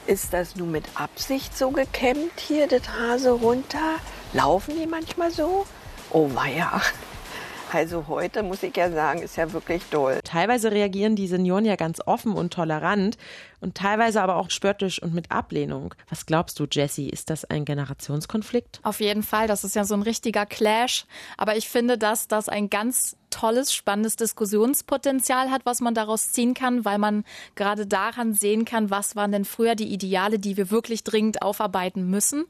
[0.07, 3.97] ist das nun mit Absicht so gekämmt hier, das Hase runter?
[4.33, 5.67] Laufen die manchmal so?
[6.11, 6.81] Oh weia.
[7.75, 10.21] Also heute muss ich ja sagen, ist ja wirklich doll.
[10.23, 13.19] Teilweise reagieren die Senioren ja ganz offen und tolerant
[13.61, 15.93] und teilweise aber auch spöttisch und mit Ablehnung.
[16.09, 17.11] Was glaubst du, Jessie?
[17.11, 18.79] Ist das ein Generationskonflikt?
[18.85, 19.49] Auf jeden Fall.
[19.49, 21.05] Das ist ja so ein richtiger Clash.
[21.37, 26.55] Aber ich finde, dass das ein ganz tolles, spannendes Diskussionspotenzial hat, was man daraus ziehen
[26.55, 27.25] kann, weil man
[27.57, 32.09] gerade daran sehen kann, was waren denn früher die Ideale, die wir wirklich dringend aufarbeiten
[32.09, 32.45] müssen.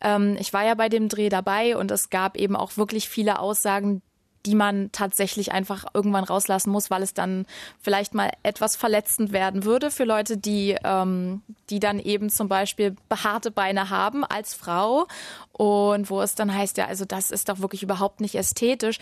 [0.00, 3.40] Ähm, ich war ja bei dem Dreh dabei und es gab eben auch wirklich viele
[3.40, 4.00] Aussagen,
[4.46, 7.46] die man tatsächlich einfach irgendwann rauslassen muss, weil es dann
[7.80, 12.96] vielleicht mal etwas verletzend werden würde für Leute, die, ähm, die dann eben zum Beispiel
[13.08, 15.06] behaarte Beine haben als Frau
[15.52, 18.98] und wo es dann heißt, ja, also das ist doch wirklich überhaupt nicht ästhetisch.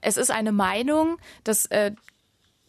[0.00, 1.92] Es ist eine Meinung, dass äh,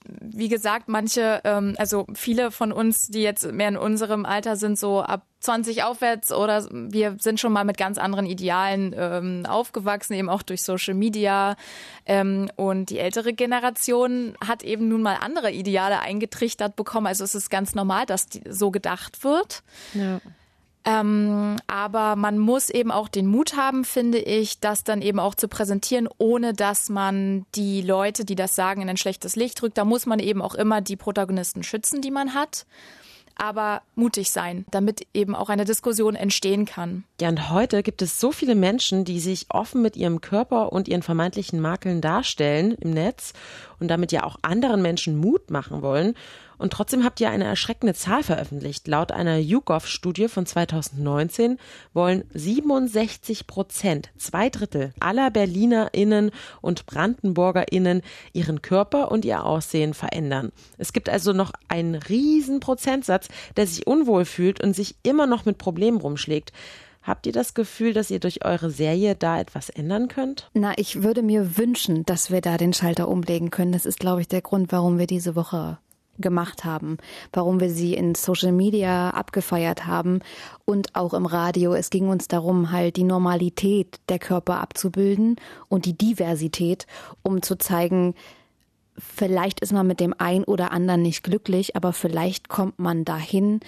[0.08, 4.78] wie gesagt, manche, ähm, also viele von uns, die jetzt mehr in unserem Alter sind,
[4.78, 10.14] so ab 20 aufwärts oder wir sind schon mal mit ganz anderen Idealen ähm, aufgewachsen,
[10.14, 11.56] eben auch durch Social Media.
[12.06, 17.08] Ähm, und die ältere Generation hat eben nun mal andere Ideale eingetrichtert bekommen.
[17.08, 19.64] Also es ist ganz normal, dass die, so gedacht wird.
[19.94, 20.20] Ja.
[20.88, 25.34] Ähm, aber man muss eben auch den Mut haben, finde ich, das dann eben auch
[25.34, 29.80] zu präsentieren, ohne dass man die Leute, die das sagen, in ein schlechtes Licht drückt.
[29.80, 32.68] Da muss man eben auch immer die Protagonisten schützen, die man hat
[33.36, 37.04] aber mutig sein, damit eben auch eine Diskussion entstehen kann.
[37.20, 40.88] Ja, und heute gibt es so viele Menschen, die sich offen mit ihrem Körper und
[40.88, 43.34] ihren vermeintlichen Makeln darstellen im Netz
[43.80, 46.16] und damit ja auch anderen Menschen Mut machen wollen.
[46.58, 48.88] Und trotzdem habt ihr eine erschreckende Zahl veröffentlicht.
[48.88, 51.58] Laut einer YouGov-Studie von 2019
[51.94, 58.02] wollen 67 Prozent, zwei Drittel aller BerlinerInnen und BrandenburgerInnen
[58.34, 60.52] ihren Körper und ihr Aussehen verändern.
[60.78, 65.46] Es gibt also noch einen riesen Prozentsatz, der sich unwohl fühlt und sich immer noch
[65.46, 66.52] mit Problemen rumschlägt.
[67.06, 70.50] Habt ihr das Gefühl, dass ihr durch eure Serie da etwas ändern könnt?
[70.56, 73.72] Na, ich würde mir wünschen, dass wir da den Schalter umlegen können.
[73.72, 75.78] Das ist, glaube ich, der Grund, warum wir diese Woche
[76.18, 76.98] gemacht haben,
[77.34, 80.20] warum wir sie in Social Media abgefeiert haben
[80.66, 81.74] und auch im Radio.
[81.74, 85.36] Es ging uns darum, halt die Normalität der Körper abzubilden
[85.68, 86.88] und die Diversität,
[87.24, 88.16] um zu zeigen,
[88.98, 93.60] vielleicht ist man mit dem einen oder anderen nicht glücklich, aber vielleicht kommt man dahin,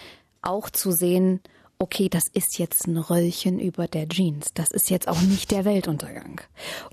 [0.41, 1.41] auch zu sehen,
[1.79, 4.53] okay, das ist jetzt ein Röllchen über der Jeans.
[4.53, 6.41] Das ist jetzt auch nicht der Weltuntergang.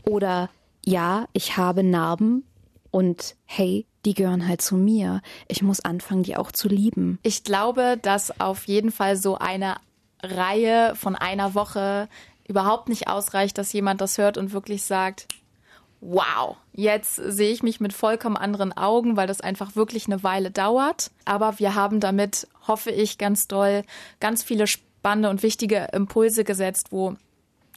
[0.05, 0.51] Oder
[0.85, 2.45] ja, ich habe Narben
[2.95, 5.21] und hey, die gehören halt zu mir.
[5.49, 7.19] Ich muss anfangen, die auch zu lieben.
[7.25, 9.79] Ich glaube, dass auf jeden Fall so eine
[10.23, 12.09] Reihe von einer Woche
[12.47, 15.27] überhaupt nicht ausreicht, dass jemand das hört und wirklich sagt,
[16.01, 20.53] wow, jetzt sehe ich mich mit vollkommen anderen Augen, weil das einfach wirklich eine Weile
[20.53, 21.11] dauert.
[21.25, 23.83] Aber wir haben damit, hoffe ich, ganz doll
[24.21, 27.17] ganz viele spannende und wichtige Impulse gesetzt, wo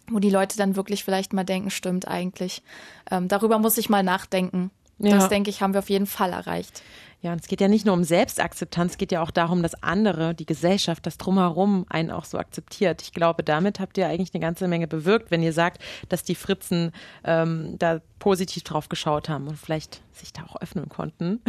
[0.09, 2.63] wo die Leute dann wirklich vielleicht mal denken, stimmt eigentlich.
[3.11, 4.71] Ähm, darüber muss ich mal nachdenken.
[4.99, 5.11] Ja.
[5.11, 6.81] Das, denke ich, haben wir auf jeden Fall erreicht.
[7.27, 9.83] Ja, und es geht ja nicht nur um Selbstakzeptanz, es geht ja auch darum, dass
[9.83, 13.01] andere, die Gesellschaft, das Drumherum einen auch so akzeptiert.
[13.01, 16.35] Ich glaube, damit habt ihr eigentlich eine ganze Menge bewirkt, wenn ihr sagt, dass die
[16.35, 16.93] Fritzen
[17.25, 21.41] ähm, da positiv drauf geschaut haben und vielleicht sich da auch öffnen konnten.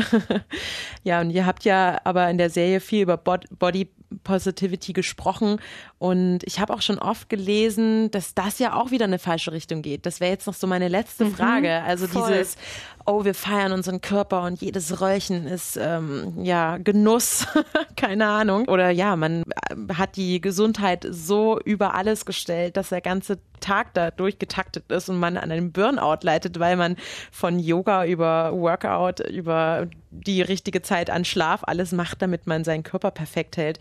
[1.04, 3.88] ja, und ihr habt ja aber in der Serie viel über Body
[4.24, 5.60] Positivity gesprochen
[5.98, 9.52] und ich habe auch schon oft gelesen, dass das ja auch wieder in eine falsche
[9.52, 10.06] Richtung geht.
[10.06, 11.82] Das wäre jetzt noch so meine letzte mhm, Frage.
[11.82, 12.30] Also voll.
[12.30, 12.56] dieses,
[13.04, 17.46] oh, wir feiern unseren Körper und jedes Röllchen ist ähm, ja Genuss,
[17.96, 18.68] keine Ahnung.
[18.68, 23.94] Oder ja, man äh, hat die Gesundheit so über alles gestellt, dass der ganze Tag
[23.94, 26.96] da durchgetaktet ist und man an einem Burnout leitet, weil man
[27.32, 32.82] von Yoga über Workout, über die richtige Zeit an Schlaf alles macht, damit man seinen
[32.82, 33.78] Körper perfekt hält.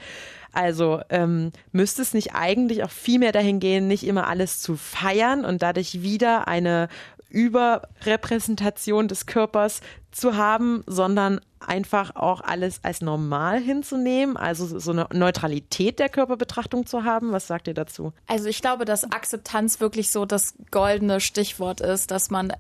[0.52, 4.76] Also ähm, müsste es nicht eigentlich auch viel mehr dahin gehen, nicht immer alles zu
[4.76, 6.90] feiern und dadurch wieder eine
[7.30, 15.08] Überrepräsentation des Körpers zu haben, sondern einfach auch alles als normal hinzunehmen, also so eine
[15.14, 17.32] Neutralität der Körperbetrachtung zu haben.
[17.32, 18.14] Was sagt ihr dazu?
[18.28, 22.54] Also ich glaube, dass Akzeptanz wirklich so das goldene Stichwort ist, dass man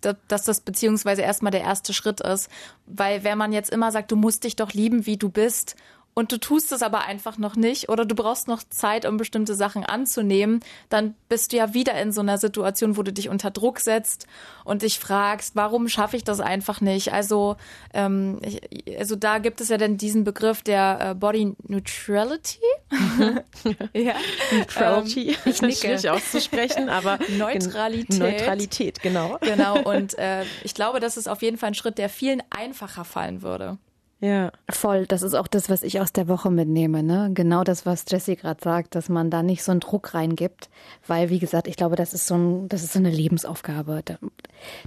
[0.00, 2.48] dass das beziehungsweise erstmal der erste Schritt ist.
[2.86, 5.74] Weil wenn man jetzt immer sagt, du musst dich doch lieben, wie du bist
[6.18, 9.54] und du tust es aber einfach noch nicht oder du brauchst noch Zeit, um bestimmte
[9.54, 13.52] Sachen anzunehmen, dann bist du ja wieder in so einer Situation, wo du dich unter
[13.52, 14.26] Druck setzt
[14.64, 17.12] und dich fragst, warum schaffe ich das einfach nicht?
[17.12, 17.56] Also,
[17.94, 22.58] ähm, ich, also da gibt es ja dann diesen Begriff der äh, Body Neutrality.
[23.94, 24.14] ja.
[24.50, 25.28] Neutrality.
[25.28, 25.76] Ähm, ich nicke.
[25.76, 28.18] Schwierig auszusprechen, aber Neutralität.
[28.18, 29.38] Neutralität, genau.
[29.40, 29.82] Genau.
[29.82, 33.42] Und äh, ich glaube, das ist auf jeden Fall ein Schritt, der vielen einfacher fallen
[33.42, 33.78] würde.
[34.20, 34.50] Ja.
[34.68, 35.06] Voll.
[35.06, 37.02] Das ist auch das, was ich aus der Woche mitnehme.
[37.02, 37.30] Ne?
[37.34, 40.68] Genau das, was Jessie gerade sagt, dass man da nicht so einen Druck reingibt.
[41.06, 44.02] Weil, wie gesagt, ich glaube, das ist so, ein, das ist so eine Lebensaufgabe,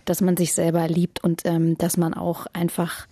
[0.06, 3.08] dass man sich selber liebt und ähm, dass man auch einfach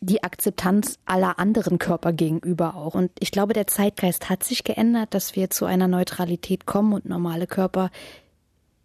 [0.00, 2.94] die Akzeptanz aller anderen Körper gegenüber auch.
[2.94, 7.04] Und ich glaube, der Zeitgeist hat sich geändert, dass wir zu einer Neutralität kommen und
[7.04, 7.90] normale Körper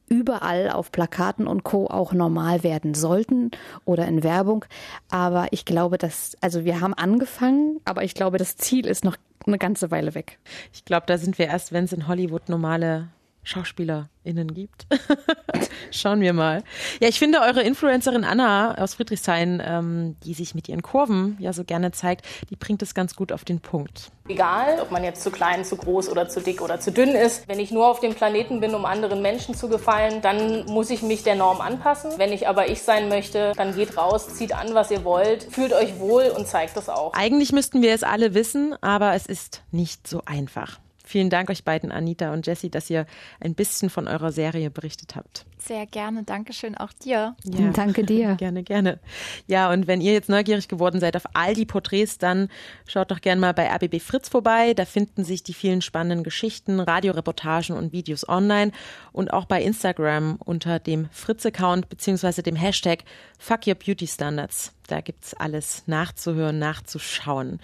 [0.09, 1.87] überall auf Plakaten und Co.
[1.87, 3.51] auch normal werden sollten
[3.85, 4.65] oder in Werbung.
[5.09, 9.17] Aber ich glaube, dass, also wir haben angefangen, aber ich glaube, das Ziel ist noch
[9.45, 10.39] eine ganze Weile weg.
[10.73, 13.09] Ich glaube, da sind wir erst, wenn es in Hollywood normale
[13.47, 14.87] SchauspielerInnen gibt.
[15.91, 16.63] Schauen wir mal.
[16.99, 21.53] Ja, ich finde eure Influencerin Anna aus Friedrichshain, ähm, die sich mit ihren Kurven ja
[21.53, 24.11] so gerne zeigt, die bringt es ganz gut auf den Punkt.
[24.27, 27.47] Egal, ob man jetzt zu klein, zu groß oder zu dick oder zu dünn ist,
[27.47, 31.01] wenn ich nur auf dem Planeten bin, um anderen Menschen zu gefallen, dann muss ich
[31.01, 32.11] mich der Norm anpassen.
[32.17, 35.71] Wenn ich aber ich sein möchte, dann geht raus, zieht an, was ihr wollt, fühlt
[35.71, 37.13] euch wohl und zeigt das auch.
[37.13, 40.79] Eigentlich müssten wir es alle wissen, aber es ist nicht so einfach.
[41.07, 43.05] Vielen Dank euch beiden, Anita und Jessie, dass ihr
[43.39, 45.45] ein bisschen von eurer Serie berichtet habt.
[45.57, 46.23] Sehr gerne.
[46.23, 47.33] Dankeschön auch dir.
[47.45, 48.35] Ja, Danke dir.
[48.35, 48.99] Gerne, gerne.
[49.47, 52.49] Ja, und wenn ihr jetzt neugierig geworden seid auf all die Porträts, dann
[52.87, 54.73] schaut doch gerne mal bei RBB Fritz vorbei.
[54.73, 58.73] Da finden sich die vielen spannenden Geschichten, Radioreportagen und Videos online
[59.13, 63.05] und auch bei Instagram unter dem Fritz-Account beziehungsweise dem Hashtag
[63.39, 64.73] Fuck Your Beauty Standards.
[64.87, 67.59] Da gibt's alles nachzuhören, nachzuschauen.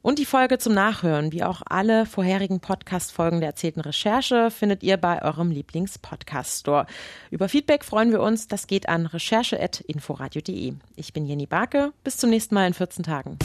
[0.00, 4.96] Und die Folge zum Nachhören, wie auch alle vorherigen Podcast-Folgen der erzählten Recherche, findet ihr
[4.96, 6.86] bei eurem Lieblings-Podcast-Store.
[7.30, 8.48] Über Feedback freuen wir uns.
[8.48, 10.74] Das geht an recherche.inforadio.de.
[10.96, 11.92] Ich bin Jenny Barke.
[12.04, 13.38] Bis zum nächsten Mal in 14 Tagen.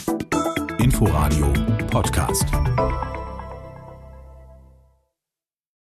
[0.79, 1.51] Inforadio
[1.87, 2.45] Podcast.